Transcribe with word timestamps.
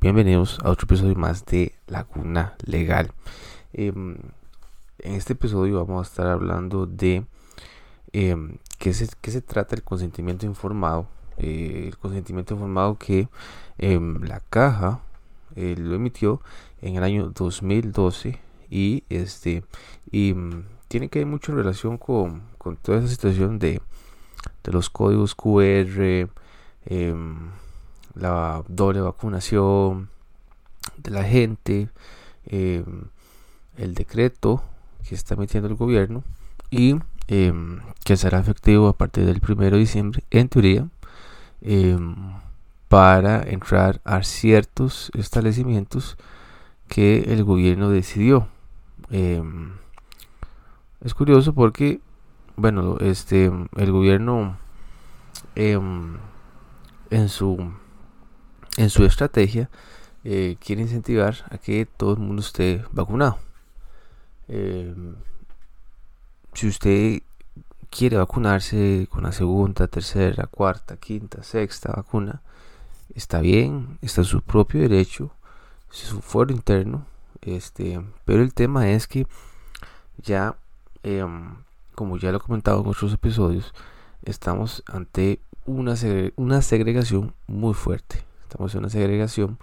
bienvenidos 0.00 0.60
a 0.62 0.70
otro 0.70 0.84
episodio 0.84 1.16
más 1.16 1.44
de 1.46 1.74
Laguna 1.88 2.54
Legal. 2.64 3.10
Em, 3.72 4.16
en 5.00 5.14
este 5.14 5.32
episodio 5.32 5.84
vamos 5.84 6.06
a 6.06 6.10
estar 6.10 6.26
hablando 6.28 6.86
de 6.86 7.26
em, 8.12 8.58
qué, 8.78 8.94
se, 8.94 9.08
qué 9.20 9.32
se 9.32 9.42
trata 9.42 9.74
el 9.74 9.82
consentimiento 9.82 10.46
informado. 10.46 11.08
Eh, 11.36 11.86
el 11.88 11.98
consentimiento 11.98 12.54
informado 12.54 12.96
que 12.96 13.28
em, 13.78 14.22
la 14.22 14.40
caja 14.40 15.00
eh, 15.56 15.74
lo 15.76 15.96
emitió 15.96 16.40
en 16.80 16.96
el 16.96 17.02
año 17.02 17.30
2012 17.34 18.40
y 18.70 19.02
este 19.08 19.64
y 20.12 20.32
mm, 20.32 20.64
tiene 20.86 21.08
que 21.08 21.18
ver 21.18 21.26
mucho 21.26 21.52
en 21.52 21.58
relación 21.58 21.98
con, 21.98 22.42
con 22.56 22.76
toda 22.76 22.98
esa 22.98 23.08
situación 23.08 23.58
de, 23.58 23.80
de 24.62 24.72
los 24.72 24.90
códigos 24.90 25.34
QR 25.34 26.28
la 28.18 28.62
doble 28.68 29.00
vacunación 29.00 30.10
de 30.96 31.10
la 31.10 31.24
gente, 31.24 31.88
em, 32.46 33.04
el 33.76 33.94
decreto 33.94 34.62
que 35.08 35.14
está 35.14 35.34
emitiendo 35.34 35.68
el 35.68 35.76
gobierno 35.76 36.24
y 36.70 36.96
em, 37.28 37.80
que 38.04 38.16
será 38.16 38.40
efectivo 38.40 38.88
a 38.88 38.94
partir 38.96 39.26
del 39.26 39.40
1 39.40 39.70
de 39.70 39.78
diciembre, 39.78 40.24
en 40.30 40.48
teoría, 40.48 40.88
em, 41.60 42.16
para 42.88 43.42
entrar 43.42 44.00
a 44.04 44.22
ciertos 44.22 45.10
establecimientos 45.14 46.16
que 46.88 47.32
el 47.32 47.44
gobierno 47.44 47.90
decidió. 47.90 48.48
es 51.00 51.14
curioso 51.14 51.54
porque, 51.54 52.00
bueno, 52.56 52.98
este, 53.00 53.50
el 53.76 53.92
gobierno 53.92 54.58
en 55.54 56.18
su 57.28 57.72
en 58.78 58.90
su 58.90 59.04
estrategia 59.04 59.68
eh, 60.22 60.56
quiere 60.64 60.82
incentivar 60.82 61.34
a 61.50 61.58
que 61.58 61.84
todo 61.84 62.12
el 62.12 62.20
mundo 62.20 62.42
esté 62.42 62.84
vacunado. 62.92 63.38
Em, 64.46 65.16
si 66.54 66.68
usted 66.68 67.22
quiere 67.90 68.16
vacunarse 68.18 69.08
con 69.10 69.24
la 69.24 69.32
segunda, 69.32 69.88
tercera, 69.88 70.46
cuarta, 70.46 70.96
quinta, 70.96 71.42
sexta 71.42 71.92
vacuna, 71.92 72.40
está 73.14 73.40
bien, 73.40 73.98
está 74.00 74.20
en 74.20 74.26
su 74.26 74.42
propio 74.42 74.80
derecho, 74.80 75.32
es 75.90 75.98
su 75.98 76.20
foro 76.22 76.52
interno, 76.52 77.04
este, 77.42 78.00
pero 78.24 78.42
el 78.42 78.54
tema 78.54 78.90
es 78.90 79.08
que 79.08 79.26
ya, 80.18 80.56
em, 81.02 81.56
como 81.96 82.16
ya 82.16 82.30
lo 82.30 82.38
he 82.38 82.40
comentado 82.40 82.80
en 82.80 82.88
otros 82.88 83.12
episodios, 83.12 83.74
estamos 84.22 84.84
ante 84.86 85.40
una, 85.66 85.94
una 86.36 86.62
segregación 86.62 87.34
muy 87.48 87.74
fuerte. 87.74 88.27
Estamos 88.48 88.72
en 88.72 88.78
una 88.78 88.88
segregación 88.88 89.58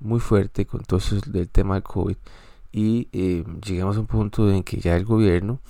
muy 0.00 0.18
fuerte 0.18 0.64
con 0.64 0.80
todo 0.80 0.96
eso 0.96 1.16
del 1.26 1.50
tema 1.50 1.74
del 1.74 1.82
COVID 1.82 2.16
y 2.72 3.06
eh, 3.12 3.44
llegamos 3.62 3.98
a 3.98 4.00
un 4.00 4.06
punto 4.06 4.50
en 4.50 4.62
que 4.62 4.78
ya 4.78 4.96
el 4.96 5.04
gobierno, 5.04 5.60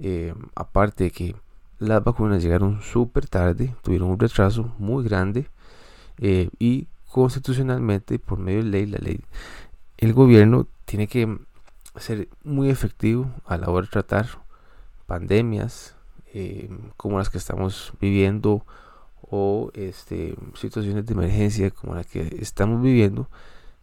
eh, 0.00 0.34
aparte 0.56 1.04
de 1.04 1.10
que 1.12 1.36
las 1.78 2.02
vacunas 2.02 2.42
llegaron 2.42 2.82
súper 2.82 3.28
tarde, 3.28 3.76
tuvieron 3.82 4.10
un 4.10 4.18
retraso 4.18 4.74
muy 4.80 5.04
grande 5.04 5.46
eh, 6.18 6.50
y 6.58 6.88
constitucionalmente 7.08 8.18
por 8.18 8.40
medio 8.40 8.64
de 8.64 8.70
ley, 8.70 8.86
la 8.86 8.98
ley, 8.98 9.20
el 9.96 10.12
gobierno 10.12 10.66
tiene 10.86 11.06
que 11.06 11.38
ser 11.94 12.28
muy 12.42 12.70
efectivo 12.70 13.30
a 13.46 13.56
la 13.56 13.68
hora 13.70 13.86
de 13.86 13.92
tratar 13.92 14.26
pandemias 15.06 15.94
como 16.96 17.18
las 17.18 17.30
que 17.30 17.38
estamos 17.38 17.92
viviendo 18.00 18.66
o 19.28 19.70
este, 19.74 20.34
situaciones 20.54 21.06
de 21.06 21.12
emergencia 21.12 21.70
como 21.70 21.94
la 21.94 22.04
que 22.04 22.36
estamos 22.40 22.82
viviendo, 22.82 23.28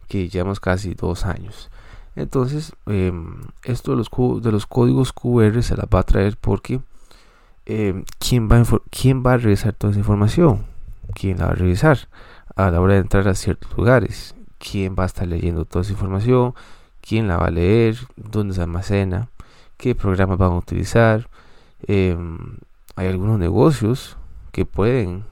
que 0.08 0.28
llevamos 0.28 0.60
casi 0.60 0.94
dos 0.94 1.24
años. 1.24 1.70
Entonces, 2.16 2.72
em, 2.86 3.42
esto 3.62 3.92
de 3.92 3.98
los, 3.98 4.10
de 4.42 4.52
los 4.52 4.66
códigos 4.66 5.12
QR 5.12 5.62
se 5.62 5.76
la 5.76 5.86
va 5.92 6.00
a 6.00 6.02
traer 6.02 6.36
porque 6.40 6.80
em, 7.66 8.04
¿quién, 8.18 8.48
va 8.50 8.58
a 8.58 8.64
¿quién 8.90 9.22
va 9.24 9.34
a 9.34 9.36
revisar 9.36 9.72
toda 9.72 9.92
esa 9.92 10.00
información? 10.00 10.66
¿Quién 11.14 11.38
la 11.38 11.46
va 11.46 11.52
a 11.52 11.54
revisar 11.54 12.08
a 12.56 12.70
la 12.70 12.80
hora 12.80 12.94
de 12.94 13.00
entrar 13.00 13.28
a 13.28 13.34
ciertos 13.34 13.76
lugares? 13.76 14.34
¿Quién 14.58 14.96
va 14.98 15.04
a 15.04 15.06
estar 15.06 15.28
leyendo 15.28 15.64
toda 15.64 15.82
esa 15.82 15.92
información? 15.92 16.54
¿Quién 17.00 17.28
la 17.28 17.36
va 17.36 17.46
a 17.46 17.50
leer? 17.50 17.96
¿Dónde 18.16 18.54
se 18.54 18.62
almacena? 18.62 19.28
¿Qué 19.76 19.94
programas 19.94 20.38
van 20.38 20.52
a 20.52 20.56
utilizar? 20.56 21.28
Em, 21.86 22.56
hay 22.96 23.06
algunos 23.08 23.38
negocios 23.38 24.17
pueden 24.64 25.24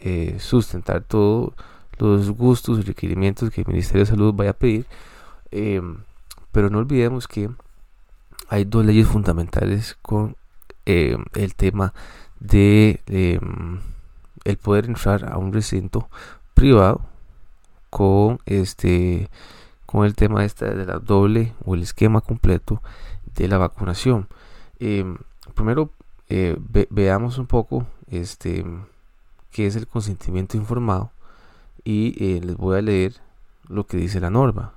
eh, 0.00 0.36
sustentar 0.40 1.02
todos 1.02 1.52
los 1.98 2.30
gustos 2.30 2.78
y 2.78 2.82
requerimientos 2.82 3.50
que 3.50 3.60
el 3.60 3.68
Ministerio 3.68 4.00
de 4.04 4.10
Salud 4.10 4.34
vaya 4.34 4.50
a 4.50 4.54
pedir. 4.54 4.86
Em, 5.50 5.98
pero 6.50 6.70
no 6.70 6.78
olvidemos 6.78 7.28
que 7.28 7.50
hay 8.48 8.64
dos 8.64 8.84
leyes 8.84 9.06
fundamentales 9.06 9.96
con 10.02 10.36
em, 10.86 11.24
el 11.34 11.54
tema 11.54 11.94
de 12.40 13.00
em, 13.06 13.80
el 14.44 14.56
poder 14.56 14.86
entrar 14.86 15.30
a 15.30 15.38
un 15.38 15.52
recinto 15.52 16.08
privado 16.54 17.02
con 17.90 18.40
este 18.46 19.28
con 19.86 20.06
el 20.06 20.14
tema 20.14 20.44
este 20.44 20.74
de 20.74 20.86
la 20.86 20.98
doble 20.98 21.54
o 21.64 21.74
el 21.74 21.82
esquema 21.82 22.20
completo 22.22 22.82
de 23.36 23.46
la 23.48 23.58
vacunación 23.58 24.26
primero 25.54 25.90
eh, 26.28 26.56
veamos 26.90 27.38
un 27.38 27.46
poco 27.46 27.86
este 28.12 28.64
que 29.50 29.66
es 29.66 29.76
el 29.76 29.86
consentimiento 29.86 30.56
informado 30.56 31.12
y 31.84 32.14
eh, 32.24 32.40
les 32.40 32.56
voy 32.56 32.78
a 32.78 32.82
leer 32.82 33.14
lo 33.68 33.86
que 33.86 33.96
dice 33.96 34.20
la 34.20 34.30
norma. 34.30 34.72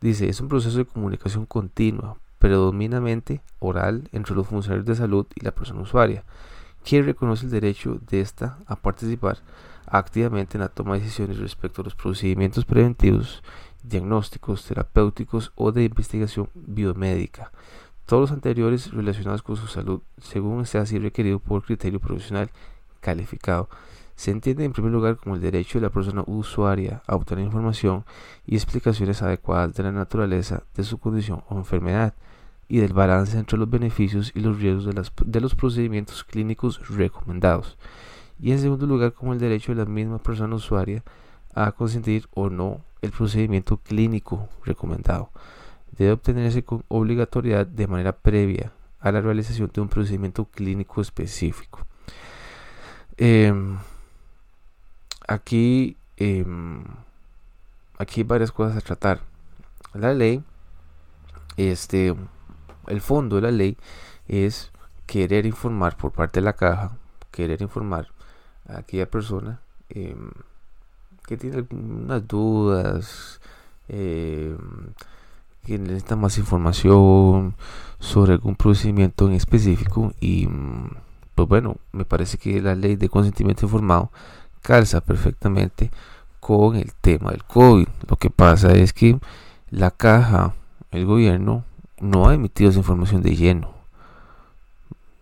Dice, 0.00 0.28
es 0.28 0.40
un 0.40 0.48
proceso 0.48 0.78
de 0.78 0.84
comunicación 0.84 1.46
continua, 1.46 2.16
predominantemente 2.38 3.40
oral 3.60 4.08
entre 4.12 4.34
los 4.34 4.46
funcionarios 4.48 4.86
de 4.86 4.96
salud 4.96 5.26
y 5.34 5.44
la 5.44 5.52
persona 5.52 5.80
usuaria, 5.80 6.24
quien 6.84 7.04
reconoce 7.04 7.44
el 7.44 7.52
derecho 7.52 8.00
de 8.08 8.20
ésta 8.20 8.58
a 8.66 8.76
participar 8.76 9.38
activamente 9.86 10.56
en 10.56 10.62
la 10.62 10.68
toma 10.68 10.94
de 10.94 11.00
decisiones 11.00 11.38
respecto 11.38 11.82
a 11.82 11.84
los 11.84 11.94
procedimientos 11.94 12.64
preventivos, 12.64 13.42
diagnósticos, 13.82 14.64
terapéuticos 14.64 15.52
o 15.54 15.70
de 15.70 15.84
investigación 15.84 16.48
biomédica, 16.54 17.52
todos 18.12 18.28
los 18.28 18.32
anteriores 18.32 18.92
relacionados 18.92 19.42
con 19.42 19.56
su 19.56 19.66
salud, 19.68 20.02
según 20.18 20.66
sea 20.66 20.82
así 20.82 20.98
requerido 20.98 21.38
por 21.38 21.64
criterio 21.64 21.98
profesional 21.98 22.50
calificado. 23.00 23.70
Se 24.16 24.30
entiende 24.30 24.66
en 24.66 24.74
primer 24.74 24.92
lugar 24.92 25.16
como 25.16 25.34
el 25.34 25.40
derecho 25.40 25.78
de 25.78 25.86
la 25.86 25.90
persona 25.90 26.22
usuaria 26.26 27.02
a 27.06 27.16
obtener 27.16 27.46
información 27.46 28.04
y 28.46 28.54
explicaciones 28.54 29.22
adecuadas 29.22 29.72
de 29.72 29.84
la 29.84 29.92
naturaleza 29.92 30.62
de 30.74 30.84
su 30.84 30.98
condición 30.98 31.42
o 31.48 31.56
enfermedad 31.56 32.12
y 32.68 32.80
del 32.80 32.92
balance 32.92 33.38
entre 33.38 33.56
los 33.56 33.70
beneficios 33.70 34.30
y 34.34 34.40
los 34.40 34.60
riesgos 34.60 34.84
de, 34.84 35.02
de 35.24 35.40
los 35.40 35.54
procedimientos 35.54 36.22
clínicos 36.22 36.86
recomendados. 36.94 37.78
Y 38.38 38.52
en 38.52 38.58
segundo 38.58 38.86
lugar 38.86 39.14
como 39.14 39.32
el 39.32 39.38
derecho 39.38 39.72
de 39.72 39.78
la 39.78 39.90
misma 39.90 40.18
persona 40.18 40.54
usuaria 40.54 41.02
a 41.54 41.72
consentir 41.72 42.28
o 42.34 42.50
no 42.50 42.82
el 43.00 43.10
procedimiento 43.10 43.78
clínico 43.78 44.50
recomendado. 44.66 45.30
Debe 45.92 46.12
obtenerse 46.12 46.64
con 46.64 46.84
obligatoriedad 46.88 47.66
de 47.66 47.86
manera 47.86 48.12
previa 48.12 48.72
a 49.00 49.12
la 49.12 49.20
realización 49.20 49.70
de 49.72 49.80
un 49.80 49.88
procedimiento 49.88 50.44
clínico 50.46 51.00
específico. 51.00 51.86
Em, 53.16 53.78
aquí, 55.28 55.96
em, 56.16 56.84
aquí 57.98 58.20
hay 58.20 58.24
varias 58.24 58.52
cosas 58.52 58.76
a 58.76 58.80
tratar. 58.80 59.20
La 59.94 60.14
ley, 60.14 60.42
este, 61.56 62.14
el 62.86 63.00
fondo 63.00 63.36
de 63.36 63.42
la 63.42 63.50
ley 63.50 63.76
es 64.28 64.72
querer 65.06 65.46
informar 65.46 65.96
por 65.96 66.12
parte 66.12 66.40
de 66.40 66.44
la 66.44 66.54
caja, 66.54 66.96
querer 67.30 67.60
informar 67.60 68.08
a 68.66 68.78
aquella 68.78 69.10
persona 69.10 69.60
em, 69.88 70.30
que 71.26 71.36
tiene 71.36 71.56
algunas 71.56 72.26
dudas, 72.26 73.40
que 75.64 75.78
necesita 75.78 76.16
más 76.16 76.38
información 76.38 77.54
sobre 77.98 78.32
algún 78.32 78.56
procedimiento 78.56 79.28
en 79.28 79.34
específico 79.34 80.12
y 80.20 80.48
pues 81.34 81.48
bueno, 81.48 81.76
me 81.92 82.04
parece 82.04 82.36
que 82.36 82.60
la 82.60 82.74
ley 82.74 82.96
de 82.96 83.08
consentimiento 83.08 83.66
informado 83.66 84.10
calza 84.60 85.00
perfectamente 85.00 85.90
con 86.40 86.76
el 86.76 86.92
tema 87.00 87.30
del 87.30 87.44
COVID. 87.44 87.88
Lo 88.08 88.16
que 88.16 88.30
pasa 88.30 88.72
es 88.72 88.92
que 88.92 89.18
la 89.70 89.90
caja, 89.90 90.54
el 90.90 91.06
gobierno, 91.06 91.64
no 92.00 92.28
ha 92.28 92.34
emitido 92.34 92.70
esa 92.70 92.80
información 92.80 93.22
de 93.22 93.36
lleno. 93.36 93.72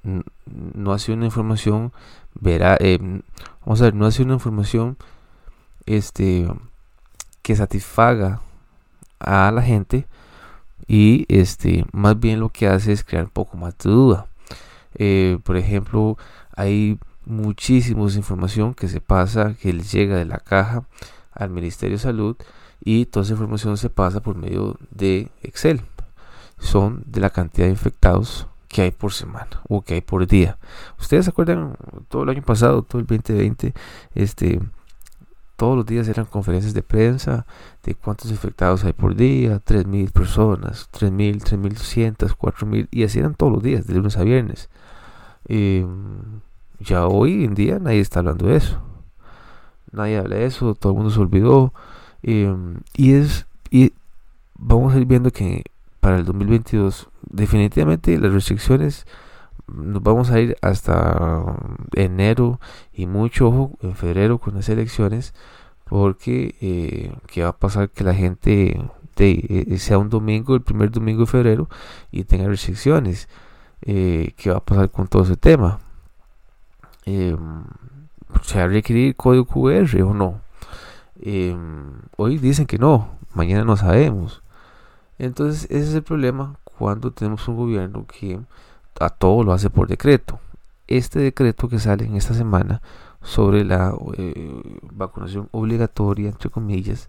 No 0.03 0.93
ha 0.93 0.99
sido 0.99 1.17
una 1.17 1.27
información, 1.27 1.93
verá, 2.35 2.77
eh, 2.81 2.99
vamos 3.65 3.81
a 3.83 3.85
ver, 3.85 3.95
no 3.95 4.07
ha 4.07 4.11
sido 4.11 4.25
una 4.25 4.35
información 4.35 4.97
este, 5.85 6.49
que 7.43 7.55
satisfaga 7.55 8.41
a 9.19 9.51
la 9.53 9.63
gente 9.63 10.07
y 10.93 11.25
este, 11.29 11.85
más 11.93 12.19
bien 12.19 12.41
lo 12.41 12.49
que 12.49 12.67
hace 12.67 12.91
es 12.91 13.05
crear 13.05 13.23
un 13.23 13.31
poco 13.31 13.57
más 13.57 13.79
de 13.79 13.91
duda. 13.91 14.27
Eh, 14.95 15.39
por 15.45 15.57
ejemplo, 15.57 16.19
hay 16.57 16.99
muchísima 17.25 18.03
información 18.11 18.75
que 18.75 18.89
se 18.89 19.01
pasa, 19.01 19.55
que 19.55 19.73
les 19.73 19.93
llega 19.93 20.17
de 20.17 20.25
la 20.25 20.39
caja 20.39 20.83
al 21.33 21.51
Ministerio 21.51 21.97
de 21.97 22.03
Salud 22.03 22.37
y 22.81 23.07
toda 23.07 23.23
esa 23.23 23.35
información 23.35 23.77
se 23.77 23.89
pasa 23.89 24.19
por 24.19 24.35
medio 24.35 24.79
de 24.91 25.29
Excel. 25.45 25.83
Son 26.59 27.05
de 27.07 27.21
la 27.21 27.31
cantidad 27.31 27.69
de 27.69 27.73
infectados 27.73 28.49
que 28.67 28.83
hay 28.83 28.91
por 28.91 29.13
semana 29.13 29.63
o 29.69 29.83
que 29.83 29.95
hay 29.95 30.01
por 30.01 30.27
día. 30.27 30.59
Ustedes 30.99 31.27
se 31.27 31.31
acuerdan 31.31 31.77
todo 32.09 32.25
el 32.25 32.31
año 32.31 32.43
pasado, 32.43 32.83
todo 32.83 33.01
el 33.01 33.07
2020, 33.07 33.75
este 34.17 34.59
todos 35.61 35.77
los 35.77 35.85
días 35.85 36.09
eran 36.09 36.25
conferencias 36.25 36.73
de 36.73 36.83
prensa 36.83 37.45
de 37.85 37.95
cuántos 37.95 38.31
infectados 38.31 38.83
hay 38.83 38.95
por 38.95 39.15
día, 39.15 39.61
3.000 39.63 40.11
personas, 40.11 40.89
3.000, 40.91 41.43
3.200, 41.43 42.35
4.000, 42.35 42.89
y 42.91 43.05
así 43.05 43.19
eran 43.19 43.35
todos 43.35 43.53
los 43.53 43.63
días, 43.63 43.87
de 43.87 43.93
lunes 43.93 44.17
a 44.17 44.23
viernes. 44.23 44.71
Em, 45.49 46.41
ya 46.79 47.07
hoy 47.07 47.45
en 47.45 47.55
día 47.55 47.79
nadie 47.79 48.01
está 48.01 48.21
hablando 48.21 48.47
de 48.47 48.57
eso. 48.57 48.81
Nadie 49.93 50.17
habla 50.17 50.37
de 50.37 50.47
eso, 50.47 50.75
todo 50.75 50.93
el 50.93 50.97
mundo 50.97 51.11
se 51.11 51.21
olvidó. 51.21 51.75
Em, 52.23 52.79
y 52.97 53.13
es 53.13 53.45
y 53.71 53.93
vamos 54.57 54.95
a 54.95 54.99
ir 54.99 55.05
viendo 55.05 55.31
que 55.31 55.65
para 56.01 56.17
el 56.17 56.25
2022 56.25 57.07
definitivamente 57.29 58.19
las 58.19 58.33
restricciones 58.33 59.07
nos 59.75 60.03
vamos 60.03 60.31
a 60.31 60.41
ir 60.41 60.57
hasta 60.63 61.57
enero 61.95 62.61
y 62.93 63.07
mucho 63.07 63.49
ojo 63.49 63.79
en 63.83 63.95
febrero 63.95 64.39
con 64.39 64.55
las 64.55 64.69
elecciones 64.69 65.35
porque 65.85 66.55
eh, 66.61 67.43
va 67.43 67.49
a 67.49 67.59
pasar 67.59 67.91
que 67.91 68.05
la 68.05 68.15
gente 68.15 68.81
eh, 69.19 69.79
sea 69.79 69.99
un 69.99 70.09
domingo 70.09 70.55
el 70.55 70.63
primer 70.63 70.91
domingo 70.91 71.23
de 71.23 71.27
febrero 71.27 71.69
y 72.11 72.25
tenga 72.25 72.49
restricciones 72.49 73.29
eh, 73.83 74.35
va 74.47 74.57
a 74.57 74.65
pasar 74.65 74.91
con 74.91 75.09
todo 75.09 75.23
ese 75.25 75.37
tema. 75.37 75.81
Em, 77.05 77.65
se 78.43 78.59
va 78.59 78.65
a 78.65 78.69
requerir 78.69 79.17
código 79.17 79.47
QR 79.47 80.03
o 80.03 80.15
no 80.15 80.41
em, 81.21 81.93
hoy 82.17 82.39
dicen 82.39 82.67
que 82.67 82.79
no 82.79 83.19
mañana 83.35 83.65
no 83.65 83.77
sabemos. 83.77 84.43
Entonces 85.19 85.65
ese 85.65 85.89
es 85.91 85.95
el 85.95 86.03
problema 86.03 86.57
cuando 86.65 87.11
tenemos 87.13 87.47
un 87.49 87.57
gobierno 87.57 88.07
que 88.07 88.41
a 89.01 89.09
todo 89.11 89.43
lo 89.43 89.53
hace 89.53 89.71
por 89.71 89.89
decreto. 89.89 90.39
Este 90.87 91.19
decreto 91.19 91.69
que 91.69 91.79
sale 91.79 92.05
en 92.05 92.17
esta 92.17 92.35
semana 92.35 92.83
sobre 93.23 93.65
la 93.65 93.95
eh, 94.17 94.63
vacunación 94.93 95.49
obligatoria, 95.53 96.29
entre 96.29 96.51
comillas, 96.51 97.09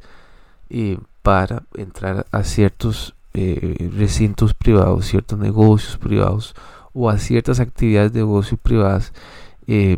eh, 0.69 0.97
para 1.21 1.63
entrar 1.75 2.25
a 2.31 2.43
ciertos 2.43 3.15
eh, 3.33 3.91
recintos 3.95 4.53
privados, 4.53 5.05
ciertos 5.05 5.37
negocios 5.37 5.97
privados 5.97 6.55
o 6.93 7.09
a 7.09 7.17
ciertas 7.17 7.59
actividades 7.59 8.13
de 8.13 8.19
negocio 8.19 8.57
privadas 8.57 9.13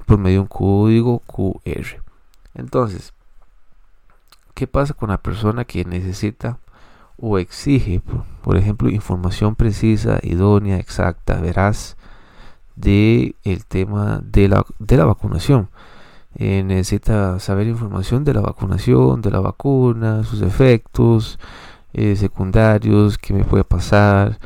por 0.05 0.19
medio 0.19 0.35
de 0.35 0.39
un 0.41 0.47
código 0.47 1.19
QR. 1.19 2.03
Entonces, 2.53 3.11
¿qué 4.53 4.67
pasa 4.67 4.93
con 4.93 5.09
la 5.09 5.17
persona 5.17 5.65
que 5.65 5.83
necesita 5.83 6.59
o 7.17 7.37
exige, 7.37 8.01
por, 8.41 8.57
ejemplo, 8.57 8.89
información 8.89 9.55
precisa, 9.55 10.19
idónea, 10.23 10.77
exacta, 10.77 11.39
veraz 11.39 11.97
de 12.75 13.35
el 13.43 13.65
tema 13.65 14.21
de 14.23 14.47
la, 14.49 14.65
de 14.79 14.97
la 14.97 15.05
vacunación. 15.05 15.69
Eh, 16.35 16.63
necesita 16.63 17.39
saber 17.39 17.67
información 17.67 18.23
de 18.23 18.33
la 18.33 18.41
vacunación, 18.41 19.21
de 19.21 19.31
la 19.31 19.39
vacuna, 19.39 20.23
sus 20.23 20.41
efectos 20.41 21.39
eh, 21.93 22.15
secundarios, 22.15 23.17
qué 23.19 23.33
me 23.33 23.43
puede 23.43 23.63
pasar, 23.63 24.39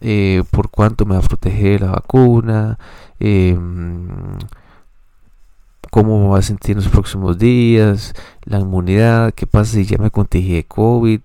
eh, 0.00 0.42
por 0.50 0.70
cuánto 0.70 1.06
me 1.06 1.14
va 1.14 1.20
a 1.20 1.28
proteger 1.28 1.82
la 1.82 1.92
vacuna, 1.92 2.78
em, 3.20 4.08
cómo 5.90 6.22
me 6.22 6.28
va 6.28 6.38
a 6.38 6.42
sentir 6.42 6.72
en 6.76 6.82
los 6.82 6.88
próximos 6.92 7.38
días, 7.38 8.14
la 8.44 8.58
inmunidad, 8.60 9.32
qué 9.34 9.46
pasa 9.46 9.72
si 9.72 9.84
ya 9.84 9.98
me 9.98 10.10
contagié 10.10 10.56
de 10.56 10.64
COVID 10.66 11.20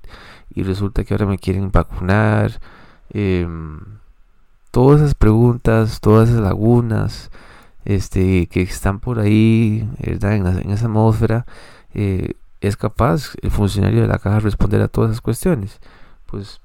y 0.55 0.63
resulta 0.63 1.03
que 1.03 1.13
ahora 1.13 1.25
me 1.25 1.37
quieren 1.37 1.71
vacunar. 1.71 2.59
Em, 3.09 3.79
todas 4.71 5.01
esas 5.01 5.15
preguntas, 5.15 5.99
todas 5.99 6.29
esas 6.29 6.41
lagunas 6.41 7.31
este, 7.85 8.47
que 8.47 8.61
están 8.61 8.99
por 8.99 9.19
ahí 9.19 9.87
En, 9.99 10.71
esa 10.71 10.85
atmósfera, 10.85 11.45
eh, 11.93 12.33
es 12.61 12.77
capaz 12.77 13.35
el 13.41 13.51
funcionario 13.51 14.01
de 14.01 14.07
la 14.07 14.19
caja 14.19 14.35
de 14.35 14.41
responder 14.41 14.81
a 14.81 14.87
todas 14.87 15.11
esas 15.11 15.21
cuestiones. 15.21 15.79
Pues 16.25 16.61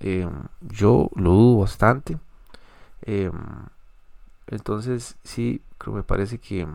em, 0.00 0.30
yo 0.60 1.10
lo 1.16 1.30
dudo 1.32 1.60
bastante. 1.60 2.18
Em, 3.02 3.32
entonces 4.46 5.16
sí, 5.24 5.62
creo 5.78 5.94
me 5.94 6.02
parece 6.02 6.38
que 6.38 6.66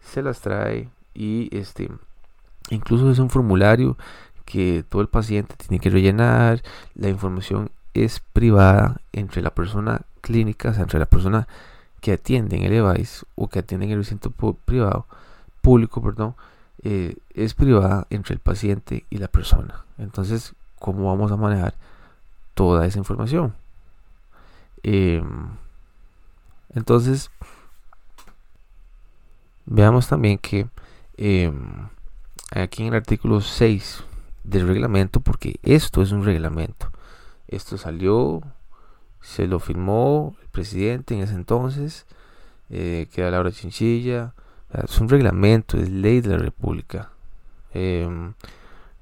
se 0.00 0.22
las 0.22 0.40
trae 0.40 0.88
y 1.14 1.54
este 1.56 1.90
incluso 2.70 3.10
es 3.10 3.18
un 3.18 3.30
formulario 3.30 3.96
que 4.50 4.84
todo 4.88 5.00
el 5.00 5.08
paciente 5.08 5.54
tiene 5.56 5.78
que 5.78 5.90
rellenar, 5.90 6.60
la 6.96 7.08
información 7.08 7.70
es 7.94 8.18
privada 8.18 9.00
entre 9.12 9.42
la 9.42 9.54
persona 9.54 10.02
clínica, 10.22 10.70
o 10.70 10.74
sea, 10.74 10.82
entre 10.82 10.98
la 10.98 11.06
persona 11.06 11.46
que 12.00 12.12
atiende 12.14 12.56
en 12.56 12.64
el 12.64 12.72
device 12.72 13.24
o 13.36 13.48
que 13.48 13.60
atiende 13.60 13.86
en 13.86 13.92
el 13.92 13.98
recinto 13.98 14.32
privado, 14.32 15.06
público, 15.60 16.02
perdón, 16.02 16.34
eh, 16.82 17.16
es 17.32 17.54
privada 17.54 18.08
entre 18.10 18.34
el 18.34 18.40
paciente 18.40 19.06
y 19.08 19.18
la 19.18 19.28
persona. 19.28 19.84
Entonces, 19.98 20.54
¿cómo 20.80 21.06
vamos 21.06 21.30
a 21.30 21.36
manejar 21.36 21.74
toda 22.54 22.86
esa 22.86 22.98
información? 22.98 23.54
Em, 24.82 25.50
entonces, 26.74 27.30
veamos 29.66 30.08
también 30.08 30.38
que 30.38 30.66
em, 31.16 31.88
aquí 32.50 32.82
en 32.82 32.88
el 32.88 32.94
artículo 32.94 33.40
6 33.40 34.04
del 34.44 34.66
reglamento 34.66 35.20
porque 35.20 35.58
esto 35.62 36.02
es 36.02 36.12
un 36.12 36.24
reglamento. 36.24 36.90
Esto 37.48 37.76
salió, 37.76 38.42
se 39.20 39.46
lo 39.46 39.58
firmó 39.58 40.36
el 40.42 40.48
presidente 40.48 41.14
en 41.14 41.22
ese 41.22 41.34
entonces, 41.34 42.06
eh, 42.70 43.08
que 43.12 43.20
era 43.20 43.30
Laura 43.30 43.52
Chinchilla. 43.52 44.34
Es 44.72 45.00
un 45.00 45.08
reglamento, 45.08 45.76
es 45.76 45.90
ley 45.90 46.20
de 46.20 46.30
la 46.30 46.38
República. 46.38 47.10
Em, 47.74 48.34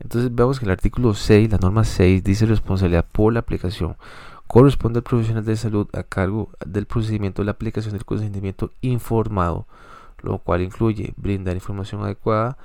entonces 0.00 0.34
vemos 0.34 0.58
que 0.58 0.64
el 0.64 0.70
artículo 0.70 1.14
6, 1.14 1.50
la 1.50 1.58
norma 1.58 1.84
6, 1.84 2.22
dice 2.24 2.46
responsabilidad 2.46 3.06
por 3.10 3.32
la 3.32 3.40
aplicación. 3.40 3.96
Corresponde 4.46 5.00
al 5.00 5.02
profesional 5.02 5.44
de 5.44 5.56
salud 5.56 5.88
a 5.92 6.02
cargo 6.02 6.50
del 6.64 6.86
procedimiento 6.86 7.42
de 7.42 7.46
la 7.46 7.52
aplicación 7.52 7.92
del 7.92 8.06
consentimiento 8.06 8.72
informado, 8.80 9.66
lo 10.22 10.38
cual 10.38 10.62
incluye 10.62 11.12
brindar 11.16 11.54
información 11.54 12.02
adecuada 12.02 12.56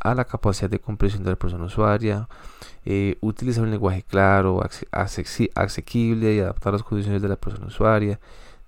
a 0.00 0.14
la 0.14 0.24
capacidad 0.24 0.70
de 0.70 0.80
comprensión 0.80 1.22
de 1.22 1.30
la 1.30 1.36
persona 1.36 1.64
usuaria, 1.64 2.28
eh, 2.84 3.16
utilizar 3.20 3.62
un 3.62 3.70
lenguaje 3.70 4.02
claro, 4.02 4.62
asequible 4.92 6.34
y 6.34 6.40
adaptar 6.40 6.72
las 6.72 6.82
condiciones 6.82 7.22
de 7.22 7.28
la 7.28 7.36
persona 7.36 7.66
usuaria, 7.66 8.18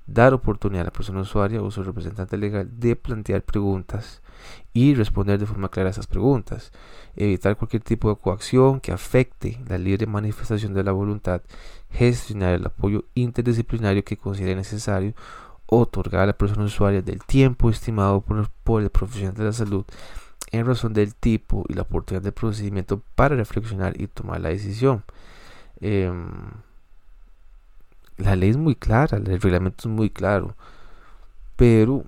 dar 0.07 0.35
oportunidad 0.35 0.83
a 0.83 0.85
la 0.87 0.92
persona 0.92 1.21
usuaria 1.21 1.62
o 1.62 1.71
su 1.71 1.83
representante 1.83 2.37
legal 2.37 2.68
de 2.78 2.97
plantear 2.97 3.42
preguntas 3.42 4.21
y 4.75 4.95
responder 4.95 5.38
de 5.38 5.47
forma 5.47 5.71
clara 5.71 5.88
a 5.88 5.92
esas 5.92 6.07
preguntas, 6.07 6.73
evitar 7.16 7.57
cualquier 7.57 7.83
tipo 7.83 8.09
de 8.11 8.16
coacción 8.16 8.80
que 8.80 8.92
afecte 8.92 9.61
la 9.68 9.78
libre 9.78 10.07
manifestación 10.07 10.75
de 10.75 10.85
la 10.85 10.92
voluntad, 10.92 11.42
gestionar 11.90 12.54
el 12.54 12.66
apoyo 12.66 13.04
interdisciplinario 13.14 14.04
que 14.04 14.16
considere 14.16 14.57
necesario, 14.57 15.14
otorgar 15.66 16.23
a 16.23 16.26
la 16.26 16.33
persona 16.37 16.64
usuaria 16.64 17.00
del 17.00 17.25
tiempo 17.25 17.71
estimado 17.71 18.21
por, 18.21 18.50
por 18.64 18.83
el 18.83 18.90
profesional 18.90 19.35
de 19.35 19.45
la 19.45 19.52
salud 19.52 19.85
en 20.52 20.66
razón 20.66 20.92
del 20.92 21.14
tipo 21.14 21.64
y 21.68 21.75
la 21.75 21.82
oportunidad 21.82 22.23
de 22.23 22.32
procedimiento 22.32 23.02
para 23.14 23.35
reflexionar 23.35 24.00
y 24.00 24.06
tomar 24.06 24.40
la 24.40 24.50
decisión. 24.50 25.02
Em, 25.80 26.30
la 28.18 28.37
ley 28.37 28.50
es 28.50 28.56
muy 28.56 28.76
clara, 28.76 29.16
el 29.16 29.26
reglamento 29.40 29.88
es 29.88 29.94
muy 29.94 30.11
claro, 30.11 30.54
pero 31.56 32.04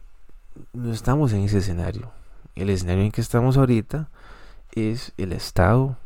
no 0.73 0.93
estamos 0.93 1.33
en 1.33 1.41
ese 1.41 1.59
escenario. 1.59 2.13
El 2.55 2.71
escenario 2.71 3.03
en 3.03 3.11
que 3.11 3.23
estamos 3.23 3.57
ahorita 3.57 4.09
es 4.73 5.13
el 5.17 5.33
Estado 5.33 5.97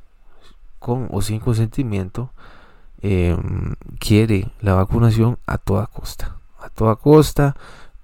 con 0.79 1.09
o 1.11 1.21
sin 1.23 1.41
consentimiento 1.41 2.31
em, 3.03 3.75
quiere 3.99 4.51
la 4.61 4.75
vacunación 4.75 5.39
a 5.47 5.59
toda 5.59 5.87
costa. 5.87 6.37
A 6.61 6.71
toda 6.71 6.97
costa, 6.97 7.57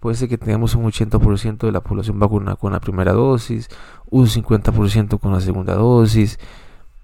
puede 0.04 0.16
ser 0.16 0.28
que 0.28 0.36
tengamos 0.36 0.74
un 0.74 0.84
80% 0.84 1.60
de 1.60 1.72
la 1.72 1.80
población 1.80 2.18
vacunada 2.18 2.56
con 2.56 2.74
la 2.74 2.80
primera 2.80 3.14
dosis, 3.14 3.70
un 4.10 4.26
50% 4.26 5.18
con 5.18 5.32
la 5.32 5.40
segunda 5.40 5.76
dosis, 5.76 6.38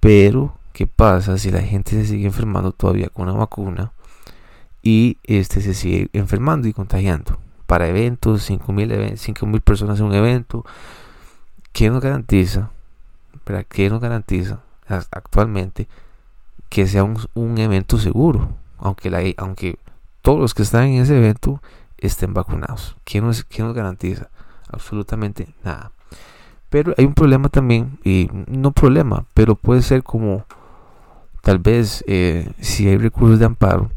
pero 0.01 0.55
¿qué 0.75 0.87
pasa 0.87 1.39
si 1.39 1.51
la 1.51 1.63
gente 1.63 1.93
se 1.93 2.05
sigue 2.05 2.27
enfermando 2.27 2.73
todavía 2.73 3.09
con 3.09 3.27
la 3.27 3.33
vacuna 3.33 3.95
y 4.83 5.17
este 5.25 5.63
se 5.63 5.73
sigue 5.73 6.11
enfermando 6.13 6.69
y 6.69 6.75
contagiando? 6.75 7.39
Para 7.65 7.89
eventos, 7.89 8.51
5.000 8.51 9.47
mil 9.47 9.61
personas 9.63 9.99
en 9.99 10.05
un 10.05 10.13
evento, 10.13 10.67
¿qué 11.73 11.89
nos 11.89 12.03
garantiza? 12.03 12.71
¿Para 13.45 13.65
qué 13.65 13.89
nos 13.89 14.03
garantiza 14.03 14.61
actualmente 14.87 15.89
que 16.69 16.87
sea 16.87 17.05
un, 17.05 17.57
evento 17.57 17.97
seguro? 17.97 18.51
Aunque, 18.77 19.35
aunque 19.39 19.79
todos 20.21 20.39
los 20.39 20.53
que 20.53 20.65
están 20.65 20.89
en 20.89 21.01
ese 21.01 21.17
evento 21.17 21.63
estén 22.01 22.35
vacunados. 22.35 22.97
¿Qué 23.05 23.21
nos, 23.21 23.45
qué 23.45 23.63
nos 23.63 23.75
garantiza? 23.75 24.31
Absolutamente 24.71 25.55
nada. 25.65 25.93
Pero 26.69 26.95
hay 26.97 27.05
un 27.05 27.15
problema 27.15 27.49
también, 27.49 27.99
y 28.05 28.29
no 28.47 28.71
problema, 28.71 29.27
pero 29.35 29.57
puede 29.57 29.83
ser 29.83 30.03
como 30.03 30.47
tal 31.43 31.59
vez 31.59 32.05
eh, 32.07 32.53
si 32.61 32.89
hay 32.89 32.97
recursos 32.97 33.39
de 33.39 33.47
amparo 33.47 33.91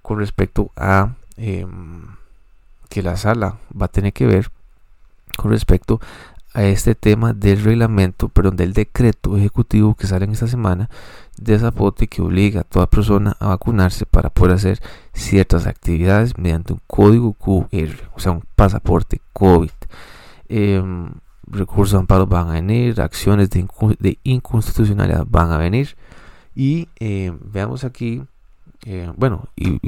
con 0.00 0.18
respecto 0.18 0.70
a 0.76 1.14
em, 1.36 2.06
que 2.88 3.02
la 3.02 3.16
sala 3.16 3.58
va 3.78 3.86
a 3.86 3.90
tener 3.90 4.12
que 4.14 4.26
ver 4.26 4.50
con 5.36 5.50
respecto 5.50 6.00
a 6.54 6.64
este 6.64 6.94
tema 6.94 7.32
del 7.32 7.62
reglamento, 7.62 8.28
perdón, 8.28 8.56
del 8.56 8.72
decreto 8.72 9.36
ejecutivo 9.36 9.94
que 9.94 10.06
sale 10.06 10.24
en 10.24 10.32
esta 10.32 10.46
semana 10.46 10.88
de 11.36 11.58
Zapote 11.58 12.08
que 12.08 12.22
obliga 12.22 12.62
a 12.62 12.64
toda 12.64 12.88
persona 12.88 13.36
a 13.38 13.48
vacunarse 13.48 14.06
para 14.06 14.30
poder 14.30 14.54
hacer 14.54 14.80
ciertas 15.12 15.66
actividades 15.66 16.36
mediante 16.36 16.72
un 16.72 16.80
código 16.86 17.32
QR, 17.34 18.10
o 18.14 18.20
sea, 18.20 18.32
un 18.32 18.42
pasaporte 18.56 19.20
COVID. 19.32 19.70
Em, 20.48 21.10
recursos 21.46 21.92
de 21.92 21.98
amparo 21.98 22.26
van 22.26 22.48
a 22.48 22.52
venir, 22.52 23.00
acciones 23.00 23.50
de, 23.50 24.18
inconstitucionalidad 24.24 25.26
van 25.28 25.52
a 25.52 25.58
venir. 25.58 25.96
Y 26.54 26.88
em, 26.96 27.38
veamos 27.40 27.84
aquí, 27.84 28.24
eh, 28.84 29.12
bueno, 29.16 29.48
y, 29.54 29.78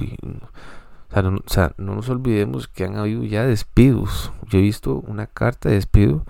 o 1.12 1.42
sea, 1.46 1.74
no, 1.78 1.94
nos 1.96 2.08
olvidemos 2.08 2.68
que 2.68 2.84
han 2.84 2.96
habido 2.96 3.24
ya 3.24 3.44
despidos. 3.44 4.32
Yo 4.48 4.58
he 4.58 4.62
visto 4.62 5.02
una 5.06 5.26
carta 5.26 5.68
de 5.68 5.76
despido 5.76 6.24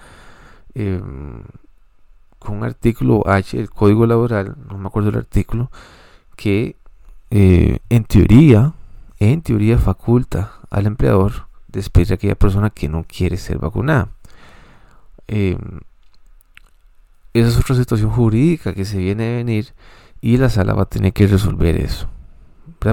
em, 0.74 1.42
con 2.38 2.56
un 2.56 2.64
artículo 2.64 3.22
H 3.26 3.58
el 3.58 3.70
código 3.70 4.06
laboral, 4.06 4.56
no 4.68 4.78
me 4.78 4.88
acuerdo 4.88 5.10
el 5.10 5.16
artículo, 5.16 5.70
que 6.36 6.76
eh, 7.30 7.78
en 7.88 8.04
teoría, 8.04 8.72
en 9.18 9.42
teoría 9.42 9.78
faculta 9.78 10.52
al 10.70 10.86
empleador 10.86 11.46
despedir 11.68 12.12
a 12.12 12.14
aquella 12.14 12.34
persona 12.34 12.70
que 12.70 12.88
no 12.88 13.04
quiere 13.04 13.36
ser 13.36 13.58
vacunada. 13.58 14.08
Em, 15.28 15.80
esa 17.32 17.48
es 17.48 17.56
otra 17.58 17.76
situación 17.76 18.10
jurídica 18.10 18.72
que 18.72 18.84
se 18.84 18.98
viene 18.98 19.28
a 19.28 19.36
venir 19.36 19.72
y 20.20 20.36
la 20.38 20.48
sala 20.48 20.74
va 20.74 20.82
a 20.82 20.86
tener 20.86 21.12
que 21.12 21.26
resolver 21.26 21.76
eso, 21.76 22.08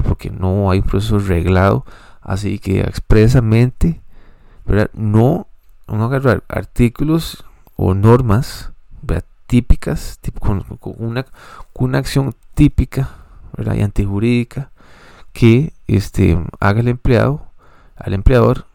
porque 0.04 0.30
no 0.30 0.70
hay 0.70 0.78
un 0.78 0.84
proceso 0.84 1.18
reglado, 1.18 1.84
así 2.20 2.58
que 2.58 2.80
expresamente, 2.80 4.00
no, 4.92 5.48
no 5.88 6.04
agarrar 6.04 6.44
artículos 6.48 7.44
o 7.78 7.94
normas 7.94 8.72
típicas, 9.48 10.18
tipo, 10.20 10.40
con, 10.40 10.62
una, 10.98 11.26
una 11.74 11.98
acción 11.98 12.34
típica 12.54 13.08
y 13.56 13.80
antijurídica 13.80 14.70
que 15.32 15.72
este, 15.86 16.38
haga 16.60 16.80
el 16.80 16.88
empleado, 16.88 17.46
al 17.96 18.12
empleador, 18.12 18.66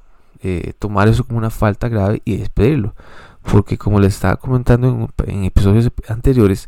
eh, 0.42 0.74
tomar 0.80 1.08
eso 1.08 1.24
como 1.24 1.38
una 1.38 1.52
falta 1.52 1.88
grave 1.88 2.22
y 2.26 2.38
despedirlo. 2.38 2.96
Porque 3.44 3.78
como 3.78 4.00
les 4.00 4.16
estaba 4.16 4.36
comentando 4.38 5.10
en, 5.28 5.44
episodios 5.44 5.92
anteriores, 6.08 6.68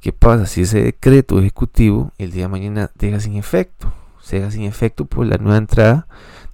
¿qué 0.00 0.12
pasa 0.12 0.46
si 0.46 0.62
ese 0.62 0.82
decreto 0.82 1.38
ejecutivo 1.38 2.12
el 2.18 2.32
día 2.32 2.44
de 2.44 2.48
mañana 2.48 2.90
deja 2.94 3.20
sin 3.20 3.36
efecto? 3.36 3.92
Se 4.22 4.36
deja 4.36 4.50
sin 4.50 4.62
efecto 4.62 5.04
por 5.04 5.26
la 5.26 5.36
nueva 5.36 5.58
entrada 5.58 6.06